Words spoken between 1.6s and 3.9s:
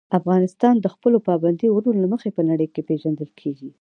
غرونو له مخې په نړۍ پېژندل کېږي.